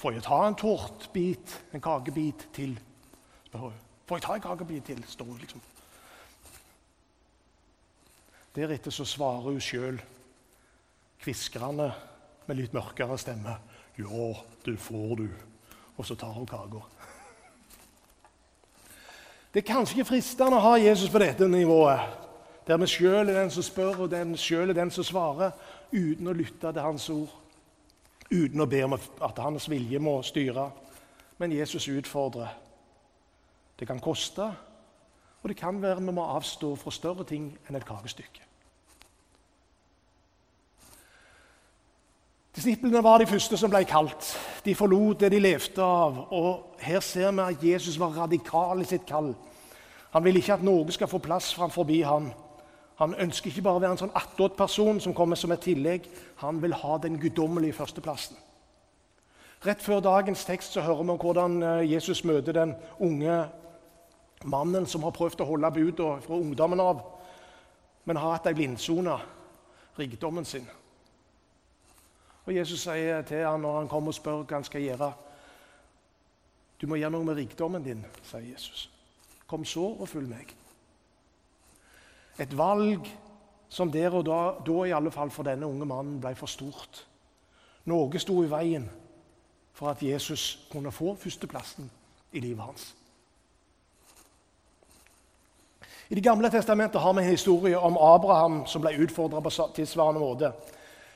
får 0.00 0.14
jeg 0.16 0.22
ta 0.24 0.36
en 0.46 0.54
tortbit, 0.56 1.54
en 1.76 1.82
kakebit 1.84 2.46
til? 2.56 2.78
Får 3.52 4.16
jeg 4.16 4.22
ta 4.24 4.34
en 4.34 4.40
kakebit 4.40 4.84
til? 4.84 5.02
står 5.04 5.24
hun 5.24 5.40
liksom. 5.42 5.60
Deretter 8.56 8.90
så 8.90 9.04
svarer 9.04 9.50
hun 9.50 9.60
sjøl, 9.60 9.98
kviskrende 11.20 11.90
med 12.46 12.56
litt 12.56 12.72
mørkere 12.72 13.18
stemme. 13.20 13.58
Ja, 13.98 14.28
det 14.64 14.78
får, 14.80 15.14
du. 15.20 15.28
Og 15.98 16.06
så 16.06 16.16
tar 16.16 16.32
hun 16.32 16.46
kaka. 16.48 16.80
Det 19.52 19.60
er 19.60 19.66
kanskje 19.68 19.98
ikke 19.98 20.14
fristende 20.14 20.56
å 20.56 20.64
ha 20.64 20.72
Jesus 20.80 21.12
på 21.12 21.20
dette 21.20 21.48
nivået, 21.48 22.00
der 22.64 22.80
vi 22.80 22.88
sjøl 22.88 23.28
er 23.28 23.42
den 23.42 23.52
som 23.52 23.66
spør, 23.66 24.06
og 24.06 24.10
den 24.16 24.32
sjøl 24.36 24.72
er 24.72 24.80
den 24.80 24.94
som 24.94 25.04
svarer, 25.04 25.52
uten 25.92 26.32
å 26.32 26.36
lytte 26.36 26.72
til 26.72 26.84
hans 26.84 27.10
ord 27.12 27.36
uten 28.30 28.60
å 28.60 28.68
be 28.68 28.82
om 28.84 28.96
at 28.96 29.38
hans 29.42 29.68
vilje 29.70 29.98
må 29.98 30.18
styre. 30.22 30.68
Men 31.38 31.54
Jesus 31.54 31.88
utfordrer. 31.88 32.50
Det 33.78 33.86
kan 33.86 34.00
koste, 34.02 34.48
og 35.42 35.48
det 35.48 35.56
kan 35.56 35.82
være 35.82 36.02
vi 36.02 36.12
må 36.12 36.24
avstå 36.34 36.74
fra 36.76 36.90
større 36.90 37.24
ting 37.24 37.52
enn 37.68 37.78
et 37.78 37.86
kakestykke. 37.86 38.42
Disiplene 42.58 43.02
var 43.02 43.20
de 43.22 43.26
første 43.30 43.56
som 43.56 43.70
ble 43.70 43.84
kalt. 43.86 44.32
De 44.64 44.74
forlot 44.74 45.20
det 45.20 45.30
de 45.30 45.38
levde 45.38 45.84
av. 45.84 46.24
Og 46.34 46.80
Her 46.82 47.00
ser 47.00 47.30
vi 47.30 47.44
at 47.44 47.62
Jesus 47.62 47.98
var 48.00 48.16
radikal 48.16 48.82
i 48.82 48.88
sitt 48.88 49.06
kall. 49.06 49.30
Han 50.10 50.24
vil 50.24 50.40
ikke 50.40 50.56
at 50.56 50.64
noe 50.66 50.90
skal 50.90 51.06
få 51.06 51.20
plass 51.22 51.52
framfor 51.54 51.86
han. 52.08 52.32
Han 52.98 53.14
ønsker 53.14 53.50
ikke 53.50 53.62
bare 53.62 53.78
å 53.78 53.82
være 53.82 53.94
en 53.94 54.00
sånn 54.00 54.16
attåt-person 54.18 54.98
som 55.00 55.14
kommer 55.14 55.38
som 55.38 55.52
et 55.54 55.62
tillegg. 55.62 56.08
Han 56.42 56.58
vil 56.62 56.74
ha 56.74 56.96
den 56.98 57.18
guddommelige 57.22 57.76
førsteplassen. 57.78 58.36
Rett 59.66 59.82
før 59.82 60.02
dagens 60.02 60.44
tekst 60.46 60.74
så 60.74 60.82
hører 60.86 61.06
vi 61.06 61.16
hvordan 61.22 61.62
eh, 61.62 61.92
Jesus 61.92 62.24
møter 62.26 62.54
den 62.54 62.74
unge 63.02 63.38
mannen 64.46 64.86
som 64.86 65.02
har 65.06 65.14
prøvd 65.14 65.42
å 65.42 65.48
holde 65.48 65.70
buda 65.74 66.10
fra 66.22 66.38
ungdommen 66.38 66.82
av, 66.82 67.00
men 68.06 68.18
har 68.18 68.36
hatt 68.36 68.46
ei 68.50 68.54
blindsone, 68.54 69.16
rikdommen 69.98 70.46
sin. 70.46 70.66
Og 72.46 72.54
Jesus 72.54 72.86
sier 72.86 73.26
til 73.26 73.42
ham 73.44 73.62
når 73.62 73.80
han 73.80 73.90
kommer 73.90 74.14
og 74.14 74.18
spør 74.18 74.44
hva 74.44 74.60
han 74.60 74.64
skal 74.66 74.80
gjøre 74.80 75.10
Du 76.78 76.86
må 76.86 76.96
gjøre 76.96 77.10
noe 77.10 77.26
med 77.26 77.36
rikdommen 77.36 77.82
din, 77.82 78.04
sier 78.22 78.46
Jesus. 78.54 78.86
Kom 79.50 79.64
så 79.66 79.82
og 79.98 80.06
følg 80.08 80.30
meg. 80.30 80.54
Et 82.38 82.56
valg 82.56 83.08
som 83.68 83.90
der 83.92 84.14
og 84.14 84.24
da, 84.26 84.40
da 84.64 84.84
i 84.84 84.94
alle 84.96 85.10
fall 85.10 85.30
for 85.30 85.46
denne 85.46 85.66
unge 85.66 85.86
mannen 85.86 86.20
ble 86.22 86.34
for 86.38 86.50
stort. 86.50 87.04
Noe 87.88 88.20
sto 88.20 88.40
i 88.42 88.50
veien 88.50 88.88
for 89.76 89.92
at 89.92 90.02
Jesus 90.02 90.66
kunne 90.72 90.92
få 90.92 91.14
førsteplassen 91.18 91.90
i 92.32 92.40
livet 92.40 92.64
hans. 92.64 92.94
I 96.08 96.14
Det 96.14 96.24
gamle 96.24 96.50
testamentet 96.50 97.00
har 97.00 97.12
vi 97.12 97.22
en 97.22 97.30
historie 97.30 97.78
om 97.78 97.96
Abraham 98.00 98.62
som 98.66 98.80
ble 98.80 98.94
utfordra 99.04 99.40
på 99.44 99.50
tilsvarende 99.76 100.20
måte. 100.20 100.52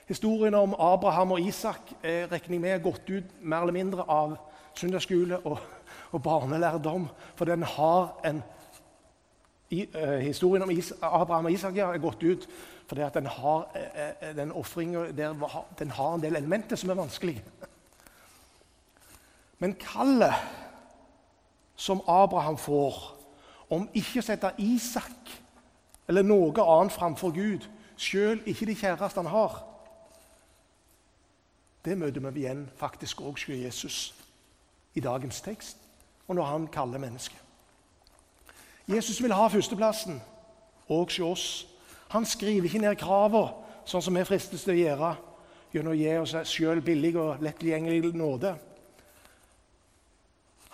Historien 0.09 0.55
om 0.55 0.75
Abraham 0.75 1.33
og 1.33 1.41
Isak 1.41 1.95
er 2.03 2.27
regner 2.29 2.59
med 2.59 2.83
gått 2.83 3.09
ut 3.09 3.31
mer 3.41 3.63
eller 3.63 3.73
mindre 3.73 4.05
av 4.05 4.37
søndagsskole 4.77 5.39
og, 5.49 5.59
og 6.13 6.23
barnelærdom, 6.23 7.09
for 7.37 7.49
den 7.49 7.63
har 7.63 8.13
en 8.25 8.43
i, 9.73 9.87
uh, 9.97 10.19
historien 10.21 10.63
om 10.65 10.71
Is 10.71 10.93
Abraham 11.01 11.49
og 11.49 11.55
Isak 11.55 11.77
er 11.81 11.99
gått 12.03 12.23
ut 12.23 12.47
fordi 12.87 13.05
at 13.07 13.15
den 13.17 13.27
har, 13.27 13.69
uh, 13.73 14.37
den, 14.37 14.53
der, 15.17 15.67
den 15.79 15.91
har 15.97 16.15
en 16.15 16.23
del 16.23 16.37
elementer 16.37 16.77
som 16.77 16.91
er 16.93 16.99
vanskelige. 16.99 17.43
Men 19.59 19.75
kallet 19.81 20.35
som 21.77 22.03
Abraham 22.07 22.59
får 22.59 22.99
om 23.73 23.89
ikke 23.95 24.21
å 24.21 24.27
sette 24.27 24.53
Isak 24.61 25.39
eller 26.09 26.27
noe 26.27 26.65
annet 26.67 26.93
framfor 26.93 27.33
Gud, 27.33 27.65
sjøl 27.97 28.43
ikke 28.45 28.67
de 28.69 28.77
kjæreste 28.77 29.23
han 29.23 29.31
har, 29.33 29.63
det 31.85 31.97
møter 31.99 32.23
vi 32.31 32.45
igjen 32.45 32.67
faktisk 32.79 33.23
òg 33.23 33.39
hos 33.39 33.49
Jesus 33.49 33.97
i 34.95 35.01
dagens 35.03 35.41
tekst, 35.43 35.79
og 36.29 36.37
når 36.37 36.51
han 36.51 36.67
kaller 36.71 37.03
mennesket. 37.03 37.42
Jesus 38.89 39.23
vil 39.23 39.35
ha 39.35 39.47
førsteplassen, 39.49 40.19
òg 40.91 41.11
hos 41.11 41.21
oss. 41.27 41.45
Han 42.13 42.27
skriver 42.27 42.67
ikke 42.69 42.83
ned 42.83 42.99
kravene, 43.01 43.55
sånn 43.89 44.03
som 44.05 44.15
vi 44.15 44.25
fristes 44.27 44.65
til 44.65 44.75
å 44.75 44.81
gjøre 44.81 45.13
gjennom 45.73 45.95
å 45.95 45.99
gi 45.99 46.13
oss 46.21 46.35
sjøl 46.53 46.83
billig 46.85 47.15
og 47.17 47.43
letttilgjengelig 47.43 48.13
nåde. 48.15 48.53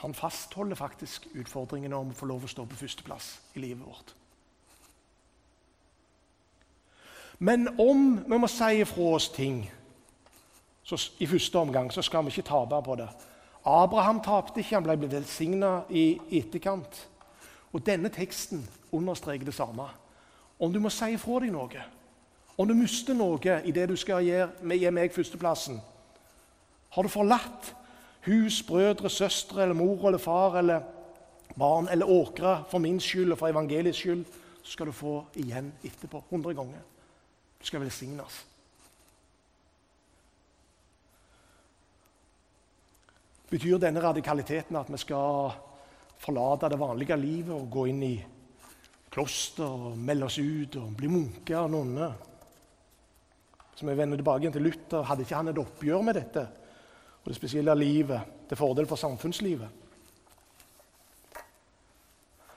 Han 0.02 0.14
fastholder 0.14 0.78
faktisk 0.78 1.26
utfordringene 1.34 1.96
om 1.96 2.12
å 2.12 2.18
få 2.18 2.28
lov 2.30 2.44
å 2.46 2.50
stå 2.50 2.66
på 2.66 2.78
førsteplass 2.78 3.32
i 3.58 3.62
livet 3.62 3.86
vårt. 3.86 4.14
Men 7.38 7.68
om 7.78 8.24
vi 8.26 8.38
må 8.38 8.50
si 8.50 8.80
ifra 8.82 9.12
oss 9.14 9.28
ting 9.30 9.62
i 11.18 11.26
første 11.26 11.58
omgang, 11.58 11.90
så 11.92 12.02
skal 12.02 12.24
vi 12.26 12.34
ikke 12.34 12.48
tape 12.50 12.80
på 12.82 12.96
det. 12.98 13.08
Abraham 13.68 14.22
tapte 14.24 14.62
ikke, 14.62 14.78
han 14.78 14.86
ble 14.86 15.10
velsigna 15.10 15.72
i 15.90 16.18
etterkant. 16.40 17.04
Og 17.72 17.84
denne 17.86 18.08
teksten 18.08 18.62
understreker 18.92 19.44
det 19.44 19.54
samme. 19.54 19.88
Om 20.58 20.72
du 20.72 20.80
må 20.80 20.90
si 20.90 21.12
ifra 21.14 21.40
deg 21.42 21.52
noe, 21.54 21.84
om 22.58 22.66
du 22.66 22.74
mister 22.74 23.14
noe 23.14 23.60
i 23.64 23.72
det 23.74 23.86
du 23.88 23.96
skal 23.96 24.24
gi, 24.26 24.38
gi 24.74 24.90
meg 24.90 25.14
førsteplassen 25.14 25.78
Har 26.90 27.02
du 27.04 27.08
forlatt 27.08 27.74
hus, 28.26 28.62
brødre, 28.62 29.10
søstre, 29.10 29.62
eller 29.62 29.74
mor 29.74 30.08
eller 30.08 30.18
far 30.18 30.58
eller 30.58 30.80
barn 31.58 31.88
eller 31.88 32.08
åkre 32.10 32.64
for 32.70 32.78
min 32.78 33.00
skyld 33.00 33.32
og 33.32 33.38
for 33.38 33.48
evangeliets 33.48 33.98
skyld, 33.98 34.24
så 34.62 34.72
skal 34.72 34.86
du 34.86 34.92
få 34.92 35.24
igjen 35.36 35.72
etterpå. 35.84 36.22
Hundre 36.30 36.54
ganger. 36.54 36.80
Du 37.60 37.66
skal 37.66 37.80
velsignes. 37.80 38.46
Betyr 43.50 43.78
denne 43.78 44.02
radikaliteten 44.02 44.76
at 44.76 44.90
vi 44.92 44.98
skal 45.00 45.52
forlate 46.28 46.70
det 46.70 46.80
vanlige 46.80 47.18
livet 47.18 47.56
og 47.56 47.68
gå 47.72 47.88
inn 47.90 48.04
i 48.06 48.14
kloster 49.08 49.66
og 49.66 49.98
melde 49.98 50.28
oss 50.28 50.38
ut 50.38 50.78
og 50.78 50.94
bli 50.96 51.10
munker 51.10 51.64
og 51.64 51.72
nonner. 51.72 52.14
Så 53.74 53.86
vi 53.86 53.96
vender 53.96 54.18
tilbake 54.20 54.50
til 54.52 54.66
Luther. 54.66 55.06
Hadde 55.06 55.24
ikke 55.24 55.38
han 55.38 55.52
et 55.52 55.60
oppgjør 55.64 56.04
med 56.04 56.18
dette? 56.20 56.48
og 57.28 57.34
det 57.34 57.36
spesielle 57.36 57.74
livet 57.76 58.46
til 58.48 58.56
fordel 58.56 58.86
for 58.88 58.96
samfunnslivet. 58.96 59.68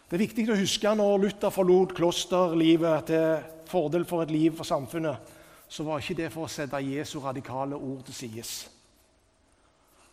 Det 0.07 0.15
er 0.15 0.21
viktig 0.21 0.45
å 0.47 0.59
huske 0.59 0.93
når 0.95 1.17
Luther 1.25 1.51
forlot 1.51 1.91
klosterlivet 1.97 3.09
til 3.09 3.43
fordel 3.67 4.05
for 4.07 4.23
et 4.23 4.31
liv 4.31 4.55
for 4.55 4.67
samfunnet, 4.67 5.33
så 5.67 5.83
var 5.83 5.99
ikke 5.99 6.17
det 6.21 6.29
for 6.31 6.47
å 6.47 6.51
sette 6.51 6.79
Jesu 6.83 7.17
radikale 7.19 7.75
ord 7.75 8.05
til 8.07 8.15
sides. 8.15 8.53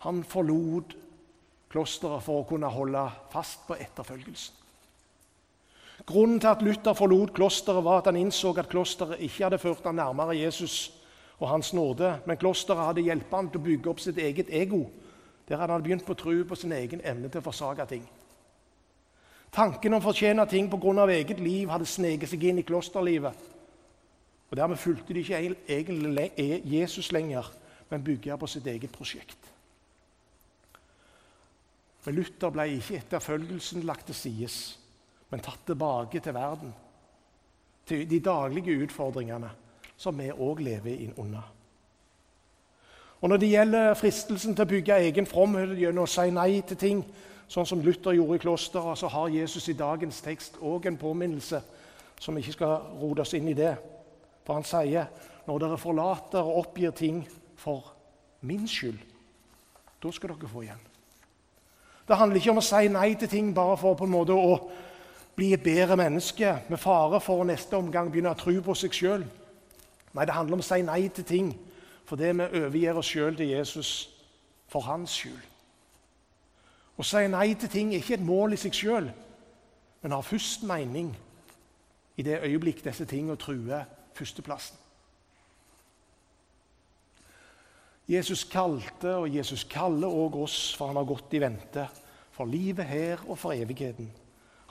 Han 0.02 0.24
forlot 0.26 0.94
klosteret 1.72 2.24
for 2.24 2.42
å 2.42 2.48
kunne 2.48 2.70
holde 2.72 3.02
fast 3.32 3.66
på 3.68 3.76
etterfølgelsen. 3.76 4.54
Grunnen 6.08 6.38
til 6.40 6.48
at 6.48 6.62
Luther 6.62 6.94
forlot 6.96 7.34
klosteret, 7.36 7.84
var 7.84 8.00
at 8.00 8.06
han 8.08 8.16
innså 8.16 8.54
at 8.56 8.70
klosteret 8.70 9.20
ikke 9.20 9.44
hadde 9.44 9.58
ført 9.58 9.84
ham 9.84 9.98
nærmere 9.98 10.38
Jesus 10.38 10.92
og 11.38 11.50
hans 11.50 11.72
nåde, 11.74 12.14
men 12.26 12.38
klosteret 12.38 12.86
hadde 12.86 13.04
hjulpet 13.04 13.36
ham 13.36 13.50
til 13.50 13.60
å 13.60 13.66
bygge 13.66 13.90
opp 13.90 14.00
sitt 14.00 14.18
eget 14.18 14.48
ego, 14.50 14.86
der 15.48 15.60
han 15.60 15.70
hadde 15.70 15.84
begynt 15.84 16.06
på 16.06 16.16
tro 16.16 16.36
på 16.44 16.56
sin 16.56 16.72
egen 16.72 17.02
evne 17.04 17.28
til 17.28 17.42
å 17.42 17.44
forsake 17.44 17.86
ting. 17.90 18.06
Tanken 19.52 19.94
om 19.94 20.02
å 20.02 20.04
fortjene 20.04 20.46
ting 20.48 20.68
pga. 20.70 21.08
eget 21.08 21.40
liv 21.40 21.68
hadde 21.68 21.86
sneket 21.86 22.28
seg 22.28 22.44
inn 22.44 22.58
i 22.58 22.62
klosterlivet. 22.62 23.34
Og 24.50 24.56
Dermed 24.56 24.78
fulgte 24.78 25.14
de 25.14 25.20
ikke 25.20 25.56
egentlig 25.68 26.30
e- 26.36 26.62
Jesus 26.64 27.12
lenger, 27.12 27.52
men 27.90 28.04
bygde 28.04 28.38
på 28.38 28.46
sitt 28.46 28.66
eget 28.66 28.92
prosjekt. 28.92 29.57
Men 32.04 32.14
Luther 32.14 32.52
ble 32.54 32.68
ikke 32.76 33.00
etterfølgelsen 33.02 33.86
lagt 33.86 34.06
til 34.08 34.16
side, 34.16 34.50
men 35.30 35.42
tatt 35.44 35.66
tilbake 35.66 36.20
til 36.24 36.34
verden, 36.34 36.74
til 37.86 38.04
de 38.08 38.20
daglige 38.20 38.76
utfordringene 38.84 39.50
som 39.98 40.18
vi 40.18 40.30
òg 40.30 40.62
lever 40.62 41.02
inn 41.04 41.16
under. 41.18 41.54
Og 43.20 43.28
Når 43.28 43.36
det 43.36 43.50
gjelder 43.50 43.94
fristelsen 43.98 44.54
til 44.54 44.62
å 44.62 44.70
bygge 44.70 45.00
egen 45.08 45.26
fromhet 45.26 45.74
gjennom 45.78 46.06
å 46.06 46.10
si 46.10 46.30
nei 46.30 46.60
til 46.62 46.78
ting, 46.78 47.00
sånn 47.50 47.66
som 47.66 47.82
Luther 47.82 48.14
gjorde 48.14 48.38
i 48.38 48.42
klosteret, 48.44 48.98
så 48.98 49.10
har 49.10 49.32
Jesus 49.34 49.68
i 49.68 49.74
dagens 49.78 50.20
tekst 50.22 50.60
òg 50.62 50.86
en 50.86 51.00
påminnelse 51.00 51.60
som 52.20 52.38
ikke 52.38 52.54
skal 52.54 52.76
rote 53.00 53.24
oss 53.24 53.34
inn 53.34 53.48
i 53.50 53.56
det. 53.58 53.74
For 54.46 54.54
han 54.54 54.66
sier 54.66 55.08
når 55.48 55.64
dere 55.64 55.80
forlater 55.80 56.44
og 56.44 56.60
oppgir 56.62 56.94
ting 56.94 57.24
for 57.58 57.90
min 58.46 58.68
skyld, 58.70 59.00
da 59.98 60.12
skal 60.14 60.36
dere 60.36 60.52
få 60.52 60.62
igjen. 60.62 60.87
Det 62.08 62.16
handler 62.16 62.40
ikke 62.40 62.52
om 62.54 62.62
å 62.62 62.64
si 62.64 62.88
nei 62.88 63.10
til 63.20 63.28
ting 63.28 63.50
bare 63.54 63.76
for 63.76 63.96
på 63.98 64.06
en 64.08 64.14
måte 64.14 64.32
å 64.32 64.54
bli 65.36 65.52
et 65.54 65.62
bedre 65.62 65.96
menneske, 65.96 66.54
med 66.68 66.80
fare 66.80 67.20
for 67.20 67.42
å 67.42 67.46
neste 67.46 67.76
omgang 67.76 68.08
begynne 68.10 68.32
å 68.32 68.38
tro 68.38 68.54
på 68.64 68.74
seg 68.74 68.96
sjøl. 68.96 69.26
Nei, 70.16 70.24
det 70.24 70.34
handler 70.34 70.56
om 70.56 70.64
å 70.64 70.66
si 70.66 70.80
nei 70.82 71.02
til 71.12 71.26
ting 71.28 71.52
fordi 72.08 72.30
vi 72.32 72.46
overgir 72.62 72.96
oss 72.96 73.10
sjøl 73.12 73.36
til 73.36 73.50
Jesus 73.52 73.90
for 74.72 74.86
hans 74.88 75.12
skyld. 75.12 75.42
Å 76.98 77.04
si 77.04 77.20
nei 77.28 77.52
til 77.60 77.70
ting 77.70 77.92
er 77.92 78.00
ikke 78.00 78.16
et 78.16 78.24
mål 78.24 78.56
i 78.56 78.58
seg 78.58 78.74
sjøl, 78.74 79.10
men 80.02 80.14
har 80.16 80.24
først 80.24 80.64
mening 80.66 81.12
i 82.16 82.24
det 82.24 82.40
øyeblikk 82.48 82.80
disse 82.86 83.04
tingene 83.06 83.36
truer 83.38 83.84
førsteplassen. 84.16 84.80
Jesus 88.08 88.44
kalte, 88.48 89.10
og 89.20 89.28
Jesus 89.28 89.66
kaller 89.68 90.08
òg 90.08 90.38
oss, 90.40 90.72
for 90.76 90.88
han 90.88 90.96
har 90.96 91.08
gått 91.08 91.34
i 91.36 91.42
vente. 91.42 91.84
For 92.32 92.48
livet 92.48 92.86
her 92.88 93.20
og 93.28 93.36
for 93.36 93.52
evigheten. 93.52 94.08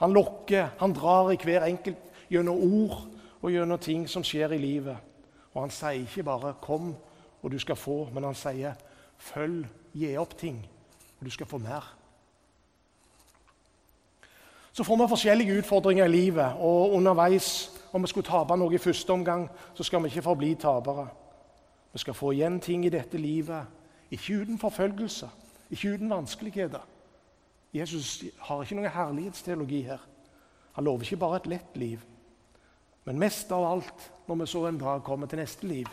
Han 0.00 0.14
lokker, 0.14 0.72
han 0.78 0.94
drar 0.94 1.30
i 1.30 1.38
hver 1.38 1.66
enkelt 1.68 2.26
gjennom 2.30 2.58
ord 2.58 3.04
og 3.42 3.52
gjennom 3.52 3.78
ting 3.78 4.08
som 4.10 4.24
skjer 4.26 4.56
i 4.56 4.60
livet. 4.62 4.96
Og 5.54 5.62
han 5.62 5.70
sier 5.70 6.02
ikke 6.02 6.22
bare 6.22 6.54
'kom, 6.60 6.96
og 7.42 7.50
du 7.50 7.58
skal 7.58 7.76
få', 7.76 8.10
men 8.12 8.24
han 8.24 8.34
sier 8.34 8.74
'følg, 9.18 9.66
gi 9.94 10.16
opp 10.16 10.36
ting, 10.38 10.66
og 11.20 11.24
du 11.24 11.30
skal 11.30 11.46
få 11.46 11.58
mer'. 11.58 11.94
Så 14.72 14.84
får 14.84 14.96
vi 14.96 15.08
forskjellige 15.08 15.58
utfordringer 15.58 16.04
i 16.04 16.08
livet, 16.08 16.52
og 16.58 16.92
underveis, 16.92 17.70
om 17.92 18.02
vi 18.02 18.08
skulle 18.08 18.26
tape 18.26 18.56
noe 18.56 18.74
i 18.74 18.78
første 18.78 19.10
omgang, 19.10 19.50
så 19.74 19.82
skal 19.82 20.02
vi 20.02 20.08
ikke 20.08 20.22
forbli 20.22 20.54
tapere. 20.54 21.08
Vi 21.92 21.98
skal 21.98 22.14
få 22.14 22.32
igjen 22.32 22.60
ting 22.60 22.84
i 22.86 22.92
dette 22.92 23.18
livet, 23.18 23.66
ikke 24.10 24.42
uten 24.42 24.58
forfølgelse, 24.58 25.28
ikke 25.70 25.94
uten 25.94 26.10
vanskeligheter. 26.10 26.84
Jesus 27.74 28.24
har 28.38 28.62
ikke 28.62 28.78
noen 28.78 28.92
herlighetsteologi 28.92 29.82
her. 29.88 30.04
Han 30.72 30.84
lover 30.84 31.04
ikke 31.04 31.20
bare 31.20 31.40
et 31.42 31.50
lett 31.52 31.76
liv. 31.76 32.04
Men 33.04 33.18
mest 33.18 33.52
av 33.52 33.64
alt, 33.64 34.10
når 34.28 34.42
vi 34.42 34.46
så 34.46 34.66
en 34.68 34.80
dag 34.80 35.02
kommer 35.04 35.26
til 35.26 35.40
neste 35.40 35.68
liv, 35.68 35.88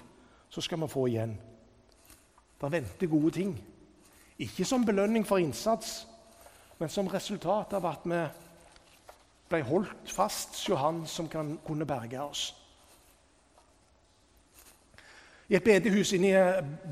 så 0.50 0.62
skal 0.62 0.82
vi 0.82 0.92
få 0.92 1.08
igjen. 1.08 1.38
Det 2.62 2.72
venter 2.72 3.12
gode 3.12 3.32
ting. 3.36 3.56
Ikke 4.40 4.66
som 4.66 4.86
belønning 4.86 5.28
for 5.28 5.40
innsats, 5.40 6.08
men 6.80 6.90
som 6.90 7.08
resultat 7.08 7.74
av 7.74 7.88
at 7.88 8.04
vi 8.08 8.20
ble 9.50 9.62
holdt 9.64 10.12
fast 10.12 10.56
hos 10.68 10.80
Han 10.80 11.06
som 11.08 11.28
kan, 11.30 11.58
kunne 11.66 11.86
berge 11.86 12.22
oss. 12.22 12.54
I 15.50 15.56
et 15.60 15.64
bedehus 15.64 16.14
inni 16.18 16.32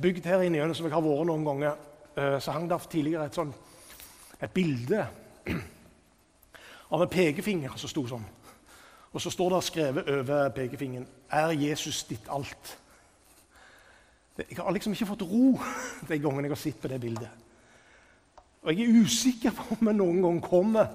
bygd 0.01 0.27
her 0.29 0.43
inne, 0.45 0.73
som 0.77 0.85
jeg 0.85 0.93
har 0.93 1.01
vært 1.01 1.25
noen 1.25 1.45
ganger, 1.47 1.79
eh, 2.15 2.37
så 2.39 2.53
hang 2.53 2.67
det 2.69 2.79
tidligere 2.85 3.25
et, 3.25 3.37
sånn, 3.37 3.53
et 4.41 4.53
bilde 4.53 5.07
av 6.93 7.01
en 7.01 7.09
pekefinger 7.09 7.73
som 7.77 7.89
sto 7.89 8.05
sånn. 8.11 8.27
Og 9.13 9.21
så 9.21 9.33
står 9.33 9.55
det 9.55 9.63
skrevet 9.65 10.09
over 10.09 10.49
pekefingeren 10.49 11.07
'Er 11.31 11.51
Jesus 11.51 12.03
ditt 12.03 12.29
alt?' 12.29 12.77
Jeg 14.37 14.57
har 14.57 14.71
liksom 14.71 14.93
ikke 14.93 15.05
fått 15.05 15.21
ro 15.21 15.59
de 16.09 16.19
gangene 16.19 16.47
jeg 16.47 16.51
har 16.51 16.61
sett 16.61 16.81
på 16.81 16.87
det 16.87 17.01
bildet. 17.01 17.29
Og 18.63 18.73
jeg 18.73 18.89
er 18.89 19.03
usikker 19.03 19.51
på 19.51 19.75
om 19.79 19.87
jeg 19.87 19.95
noen 19.95 20.21
gang 20.21 20.41
kommer 20.41 20.87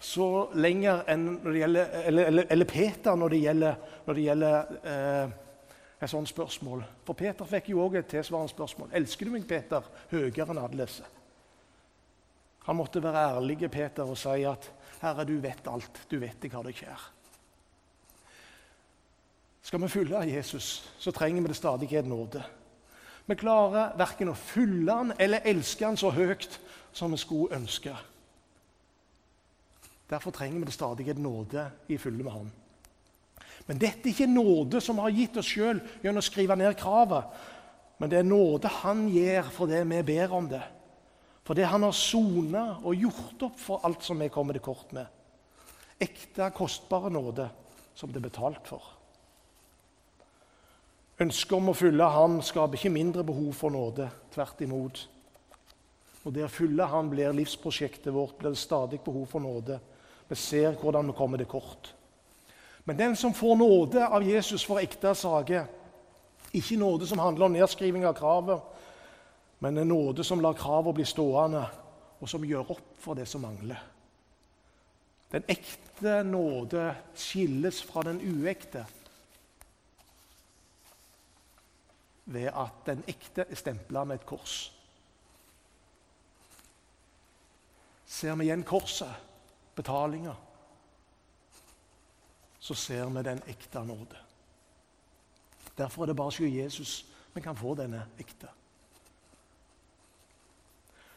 så 0.00 0.50
lenger 0.54 1.04
enn 1.08 1.24
når 1.42 1.50
det 1.50 1.60
gjelder, 1.60 1.86
eller, 2.04 2.26
eller, 2.26 2.46
eller 2.50 2.68
Peter 2.68 3.16
når 3.16 3.28
det 3.28 3.40
gjelder, 3.40 3.74
når 4.06 4.14
det 4.14 4.24
gjelder 4.24 4.56
eh, 4.84 5.43
et 6.02 6.10
sånt 6.10 6.28
spørsmål. 6.28 6.84
For 7.04 7.16
Peter 7.16 7.44
fikk 7.48 7.70
jo 7.70 7.82
òg 7.84 7.98
et 7.98 8.06
tilsvarende 8.06 8.52
spørsmål. 8.52 8.90
'Elsker 8.92 9.26
du 9.26 9.32
meg, 9.32 9.46
Peter?' 9.46 9.90
høyere 10.10 10.50
enn 10.50 10.58
alle 10.58 10.86
disse. 10.86 11.04
Han 12.64 12.76
måtte 12.76 13.02
være 13.02 13.36
ærlig 13.36 13.70
Peter, 13.70 14.02
og 14.02 14.18
si 14.18 14.42
at 14.44 14.72
'Herre, 15.00 15.24
du 15.24 15.40
vet 15.40 15.66
alt. 15.66 16.06
Du 16.10 16.18
vet 16.18 16.36
jeg 16.42 16.52
har 16.52 16.62
deg 16.62 16.74
kjær'. 16.74 17.10
Skal 19.62 19.80
vi 19.80 19.88
følge 19.88 20.36
Jesus, 20.36 20.92
så 20.98 21.10
trenger 21.10 21.42
vi 21.42 21.48
det 21.48 21.56
stadig 21.56 21.92
en 21.92 22.04
nåde. 22.04 22.44
Vi 23.26 23.34
klarer 23.34 23.96
verken 23.96 24.28
å 24.28 24.36
følge 24.36 24.92
han 24.92 25.12
eller 25.18 25.40
elske 25.44 25.86
han 25.86 25.96
så 25.96 26.10
høyt 26.10 26.60
som 26.92 27.10
vi 27.10 27.16
skulle 27.16 27.56
ønske. 27.56 27.96
Derfor 30.10 30.30
trenger 30.30 30.58
vi 30.58 30.64
det 30.64 30.76
stadig 30.76 31.08
en 31.08 31.22
nåde 31.24 31.70
i 31.88 31.96
fylle 31.96 32.24
med 32.24 32.32
Han. 32.32 32.52
Men 33.66 33.80
dette 33.80 34.08
er 34.08 34.12
ikke 34.12 34.28
nåde 34.28 34.80
som 34.84 35.00
har 35.00 35.14
gitt 35.14 35.38
oss 35.40 35.48
sjøl 35.48 35.80
gjennom 36.02 36.20
å 36.20 36.26
skrive 36.26 36.56
ned 36.58 36.76
kravet. 36.76 37.30
Men 38.00 38.10
det 38.10 38.18
er 38.20 38.26
nåde 38.26 38.72
Han 38.82 39.06
gir 39.08 39.46
for 39.54 39.70
det 39.70 39.84
vi 39.88 40.02
ber 40.04 40.34
om 40.36 40.48
det. 40.50 40.62
For 41.44 41.56
det 41.56 41.68
Han 41.70 41.86
har 41.86 41.96
sona 41.96 42.64
og 42.82 43.06
gjort 43.06 43.46
opp 43.48 43.60
for 43.60 43.86
alt 43.86 44.04
som 44.04 44.20
vi 44.20 44.28
kommer 44.32 44.56
til 44.56 44.64
kort 44.64 44.92
med. 44.96 45.06
Ekte, 46.00 46.50
kostbare 46.52 47.12
nåde 47.12 47.48
som 47.94 48.12
det 48.12 48.20
er 48.20 48.28
betalt 48.28 48.68
for. 48.68 48.84
Ønsket 51.24 51.56
om 51.56 51.70
å 51.70 51.78
følge 51.78 52.12
Han 52.16 52.40
skaper 52.42 52.76
ikke 52.76 52.92
mindre 52.92 53.24
behov 53.24 53.52
for 53.56 53.72
nåde. 53.72 54.10
Tvert 54.34 54.64
imot. 54.66 55.04
Og 56.24 56.32
det 56.34 56.44
å 56.44 56.52
følge 56.52 56.88
Han 56.90 57.10
blir 57.12 57.36
livsprosjektet 57.36 58.12
vårt, 58.12 58.36
blir 58.38 58.52
det 58.52 58.60
stadig 58.60 59.00
behov 59.04 59.28
for 59.30 59.44
nåde. 59.44 59.78
Vi 60.28 60.36
ser 60.40 60.74
hvordan 60.80 61.12
vi 61.12 61.16
kommer 61.16 61.38
til 61.38 61.48
kort. 61.48 61.92
Men 62.84 62.96
den 62.96 63.16
som 63.16 63.34
får 63.34 63.56
nåde 63.56 64.08
av 64.08 64.22
Jesus 64.22 64.64
for 64.64 64.80
ekte 64.80 65.14
saker, 65.14 65.66
ikke 66.52 66.76
nåde 66.76 67.06
som 67.06 67.18
handler 67.18 67.46
om 67.46 67.56
nedskriving 67.56 68.06
av 68.06 68.16
kravet, 68.18 68.60
men 69.58 69.78
en 69.78 69.88
nåde 69.88 70.24
som 70.24 70.40
lar 70.40 70.58
kravet 70.58 70.94
bli 70.94 71.06
stående, 71.08 71.64
og 72.20 72.28
som 72.28 72.44
gjør 72.44 72.74
opp 72.76 72.90
for 73.00 73.16
det 73.16 73.26
som 73.28 73.42
mangler. 73.42 73.80
Den 75.32 75.48
ekte 75.48 76.20
nåde 76.28 76.92
skilles 77.16 77.80
fra 77.82 78.04
den 78.06 78.20
uekte. 78.20 78.84
ved 82.24 82.48
at 82.56 82.86
den 82.86 83.04
ekte 83.08 83.44
er 83.50 83.58
stempla 83.58 84.04
med 84.04 84.20
et 84.20 84.26
kors. 84.26 84.72
Ser 88.06 88.36
vi 88.38 88.46
igjen 88.46 88.64
korset, 88.64 89.12
betalinga, 89.76 90.34
så 92.64 92.74
ser 92.74 93.10
vi 93.12 93.22
den 93.22 93.42
ekte 93.50 93.84
nåde. 93.84 94.20
Derfor 95.76 96.02
er 96.02 96.06
det 96.06 96.16
bare 96.16 96.32
hos 96.32 96.40
Jesus 96.40 97.06
vi 97.34 97.40
kan 97.40 97.56
få 97.56 97.74
denne 97.74 98.06
ekte. 98.18 98.48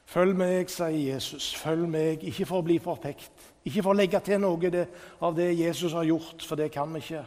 Følg 0.07 0.35
meg, 0.39 0.69
sier 0.71 1.13
Jesus. 1.13 1.51
Følg 1.55 1.87
meg, 1.91 2.23
ikke 2.23 2.47
for 2.47 2.63
å 2.63 2.65
bli 2.65 2.77
forpekt. 2.79 3.47
Ikke 3.67 3.83
for 3.83 3.93
å 3.93 3.99
legge 3.99 4.19
til 4.23 4.39
noe 4.41 4.83
av 5.21 5.35
det 5.35 5.49
Jesus 5.59 5.93
har 5.93 6.07
gjort, 6.07 6.43
for 6.47 6.59
det 6.59 6.71
kan 6.73 6.91
vi 6.95 7.03
ikke, 7.03 7.23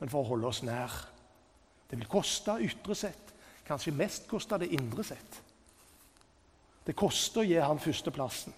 men 0.00 0.10
for 0.10 0.24
å 0.24 0.30
holde 0.32 0.48
oss 0.48 0.62
nær. 0.64 0.96
Det 1.88 2.00
vil 2.00 2.08
koste 2.10 2.56
ytre 2.64 2.96
sett. 2.96 3.32
Kanskje 3.68 3.94
mest 3.94 4.26
koste 4.28 4.58
det 4.58 4.72
indre 4.74 5.04
sett. 5.06 5.38
Det 6.82 6.96
koster 6.98 7.44
å 7.44 7.46
gi 7.46 7.60
han 7.60 7.80
førsteplassen. 7.80 8.56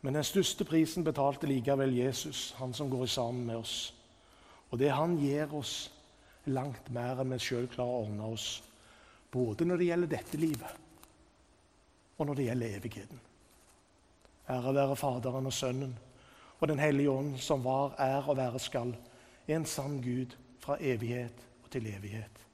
Men 0.00 0.18
den 0.18 0.24
største 0.24 0.64
prisen 0.68 1.04
betalte 1.04 1.48
likevel 1.48 1.94
Jesus, 1.96 2.54
han 2.58 2.74
som 2.74 2.90
går 2.90 3.06
sammen 3.10 3.46
med 3.46 3.56
oss. 3.56 3.76
Og 4.70 4.78
det 4.78 4.92
han 4.92 5.16
gir 5.18 5.54
oss, 5.54 5.90
langt 6.46 6.90
mer 6.94 7.22
enn 7.22 7.32
vi 7.34 7.40
sjøl 7.42 7.66
klarer 7.70 7.94
å 7.94 8.02
ordne 8.04 8.32
oss. 8.36 8.48
Både 9.32 9.66
når 9.66 9.80
det 9.80 9.88
gjelder 9.88 10.12
dette 10.12 10.40
livet, 10.40 10.82
og 12.16 12.26
når 12.26 12.38
det 12.38 12.48
gjelder 12.48 12.76
evigheten. 12.78 13.22
Ære 14.48 14.74
være 14.74 14.96
Faderen 14.96 15.50
og 15.50 15.52
Sønnen 15.52 15.96
og 16.60 16.68
Den 16.68 16.78
hellige 16.78 17.10
ånd, 17.10 17.34
som 17.38 17.64
var, 17.64 17.94
er 17.98 18.28
og 18.28 18.36
være 18.38 18.58
skal, 18.62 18.94
en 19.48 19.66
sann 19.68 20.00
Gud 20.02 20.32
fra 20.62 20.78
evighet 20.80 21.42
og 21.64 21.70
til 21.70 21.86
evighet. 21.90 22.45